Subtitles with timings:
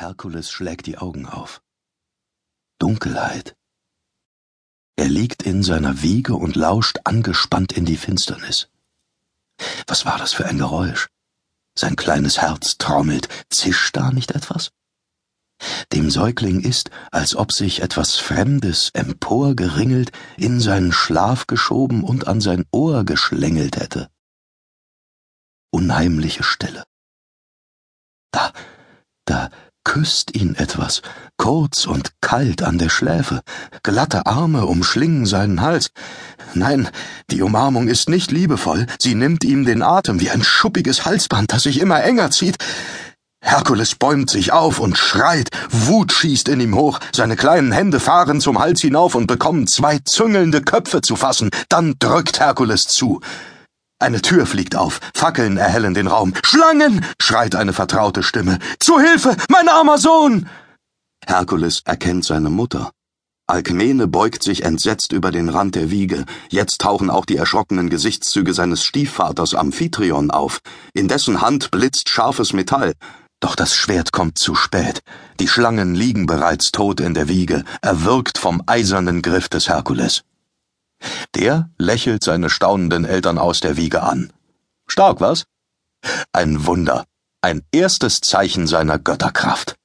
[0.00, 1.60] Herkules schlägt die Augen auf.
[2.78, 3.56] Dunkelheit.
[4.94, 8.68] Er liegt in seiner Wiege und lauscht angespannt in die Finsternis.
[9.88, 11.08] Was war das für ein Geräusch?
[11.76, 13.28] Sein kleines Herz trommelt.
[13.50, 14.70] Zischt da nicht etwas?
[15.92, 22.40] Dem Säugling ist, als ob sich etwas Fremdes emporgeringelt, in seinen Schlaf geschoben und an
[22.40, 24.08] sein Ohr geschlängelt hätte.
[25.72, 26.84] Unheimliche Stille.
[28.30, 28.52] Da,
[29.98, 31.02] küsst ihn etwas,
[31.38, 33.40] kurz und kalt an der Schläfe,
[33.82, 35.90] glatte Arme umschlingen seinen Hals.
[36.54, 36.88] Nein,
[37.32, 41.64] die Umarmung ist nicht liebevoll, sie nimmt ihm den Atem wie ein schuppiges Halsband, das
[41.64, 42.58] sich immer enger zieht.
[43.40, 48.40] Herkules bäumt sich auf und schreit, Wut schießt in ihm hoch, seine kleinen Hände fahren
[48.40, 53.20] zum Hals hinauf und bekommen zwei züngelnde Köpfe zu fassen, dann drückt Herkules zu.
[54.00, 56.32] Eine Tür fliegt auf, Fackeln erhellen den Raum.
[56.44, 57.04] Schlangen!
[57.20, 58.60] schreit eine vertraute Stimme.
[58.78, 60.48] Zu Hilfe, mein armer Sohn!
[61.26, 62.92] Herkules erkennt seine Mutter.
[63.48, 66.26] Alkmene beugt sich entsetzt über den Rand der Wiege.
[66.48, 70.60] Jetzt tauchen auch die erschrockenen Gesichtszüge seines Stiefvaters Amphitryon auf.
[70.92, 72.92] In dessen Hand blitzt scharfes Metall.
[73.40, 75.02] Doch das Schwert kommt zu spät.
[75.40, 80.22] Die Schlangen liegen bereits tot in der Wiege, erwürgt vom eisernen Griff des Herkules.
[81.34, 84.32] Der lächelt seine staunenden Eltern aus der Wiege an.
[84.86, 85.44] Stark, was?
[86.32, 87.04] Ein Wunder,
[87.42, 89.76] ein erstes Zeichen seiner Götterkraft.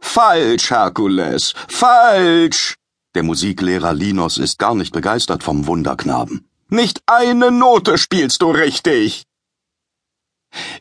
[0.00, 2.76] Falsch, Herkules, falsch!
[3.16, 6.48] Der Musiklehrer Linos ist gar nicht begeistert vom Wunderknaben.
[6.68, 9.24] Nicht eine Note spielst du richtig!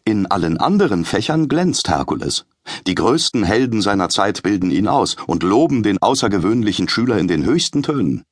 [0.05, 2.45] In allen anderen Fächern glänzt Herkules.
[2.87, 7.45] Die größten Helden seiner Zeit bilden ihn aus und loben den außergewöhnlichen Schüler in den
[7.45, 8.23] höchsten Tönen.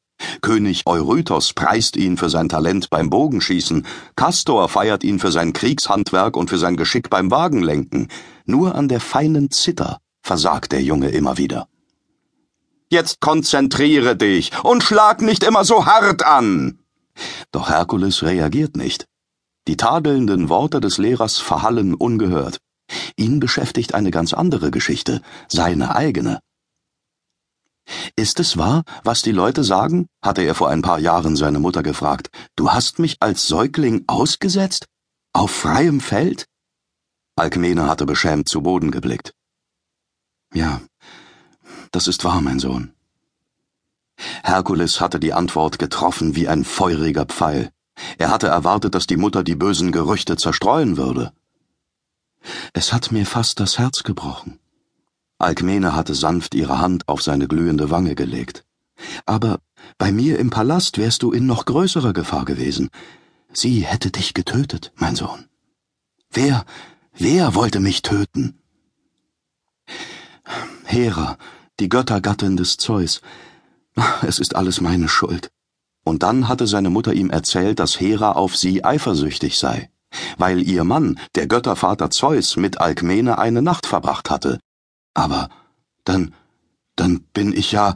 [0.42, 6.38] König Eurytos preist ihn für sein Talent beim Bogenschießen, Castor feiert ihn für sein Kriegshandwerk
[6.38, 8.08] und für sein Geschick beim Wagenlenken.
[8.46, 11.68] Nur an der feinen Zither versagt der Junge immer wieder.
[12.90, 16.80] Jetzt konzentriere dich und schlag nicht immer so hart an!
[17.52, 19.06] Doch Herkules reagiert nicht.
[19.68, 22.58] Die tadelnden Worte des Lehrers verhallen ungehört.
[23.22, 26.40] Ihn beschäftigt eine ganz andere Geschichte, seine eigene.
[28.16, 30.08] Ist es wahr, was die Leute sagen?
[30.24, 32.32] hatte er vor ein paar Jahren seine Mutter gefragt.
[32.56, 34.88] Du hast mich als Säugling ausgesetzt?
[35.34, 36.48] Auf freiem Feld?
[37.36, 39.34] Alkmene hatte beschämt zu Boden geblickt.
[40.52, 40.82] Ja,
[41.92, 42.92] das ist wahr, mein Sohn.
[44.44, 47.70] Herkules hatte die Antwort getroffen wie ein feuriger Pfeil.
[48.18, 51.34] Er hatte erwartet, dass die Mutter die bösen Gerüchte zerstreuen würde.
[52.74, 54.60] Es hat mir fast das Herz gebrochen.
[55.38, 58.64] Alkmene hatte sanft ihre Hand auf seine glühende Wange gelegt.
[59.26, 59.60] Aber
[59.98, 62.90] bei mir im Palast wärst du in noch größerer Gefahr gewesen.
[63.52, 65.50] Sie hätte dich getötet, mein Sohn.
[66.32, 66.66] Wer,
[67.14, 68.60] wer wollte mich töten?
[70.86, 71.38] Hera,
[71.80, 73.22] die Göttergattin des Zeus.
[74.22, 75.52] Es ist alles meine Schuld.
[76.06, 79.91] Und dann hatte seine Mutter ihm erzählt, dass Hera auf sie eifersüchtig sei
[80.38, 84.60] weil ihr Mann, der Göttervater Zeus, mit Alkmene eine Nacht verbracht hatte.
[85.14, 85.50] Aber
[86.04, 86.34] dann,
[86.96, 87.96] dann bin ich ja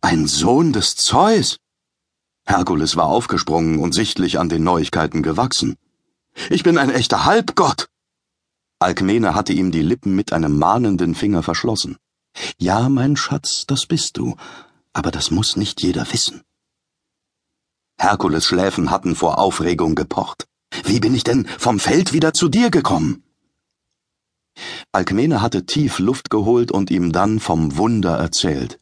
[0.00, 1.58] ein Sohn des Zeus.
[2.46, 5.76] Herkules war aufgesprungen und sichtlich an den Neuigkeiten gewachsen.
[6.50, 7.88] Ich bin ein echter Halbgott.
[8.78, 11.96] Alkmene hatte ihm die Lippen mit einem mahnenden Finger verschlossen.
[12.58, 14.36] Ja, mein Schatz, das bist du,
[14.92, 16.42] aber das muss nicht jeder wissen.
[17.98, 20.46] Herkules Schläfen hatten vor Aufregung gepocht.
[20.84, 23.22] Wie bin ich denn vom Feld wieder zu dir gekommen?
[24.92, 28.78] Alkmene hatte tief Luft geholt und ihm dann vom Wunder erzählt.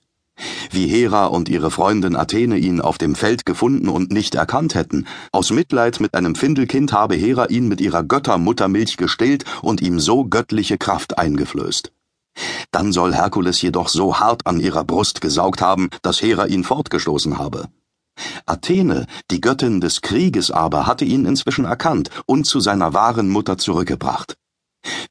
[0.70, 5.06] Wie Hera und ihre Freundin Athene ihn auf dem Feld gefunden und nicht erkannt hätten.
[5.30, 10.24] Aus Mitleid mit einem Findelkind habe Hera ihn mit ihrer Göttermuttermilch gestillt und ihm so
[10.24, 11.92] göttliche Kraft eingeflößt.
[12.70, 17.38] Dann soll Herkules jedoch so hart an ihrer Brust gesaugt haben, dass Hera ihn fortgestoßen
[17.38, 17.68] habe.
[18.46, 23.58] Athene, die Göttin des Krieges aber, hatte ihn inzwischen erkannt und zu seiner wahren Mutter
[23.58, 24.36] zurückgebracht.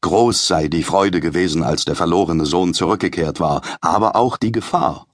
[0.01, 5.07] Groß sei die Freude gewesen, als der verlorene Sohn zurückgekehrt war, aber auch die Gefahr.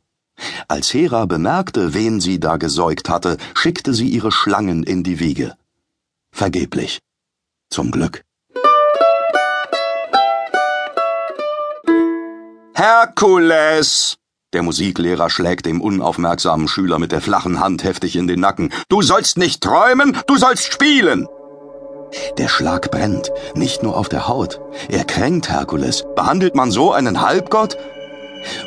[0.67, 5.55] Als Hera bemerkte, wen sie da gesäugt hatte, schickte sie ihre Schlangen in die Wiege.
[6.31, 6.99] Vergeblich.
[7.69, 8.23] Zum Glück.
[12.73, 14.17] Herkules!
[14.57, 18.73] Der Musiklehrer schlägt dem unaufmerksamen Schüler mit der flachen Hand heftig in den Nacken.
[18.89, 21.27] Du sollst nicht träumen, du sollst spielen!
[22.39, 24.59] Der Schlag brennt, nicht nur auf der Haut.
[24.89, 26.05] Er kränkt Herkules.
[26.15, 27.77] Behandelt man so einen Halbgott?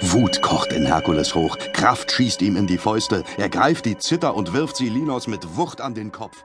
[0.00, 4.36] Wut kocht in Herkules hoch, Kraft schießt ihm in die Fäuste, er greift die Zither
[4.36, 6.44] und wirft sie Linos mit Wucht an den Kopf.